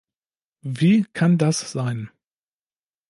[0.63, 2.09] Wie kann das sein?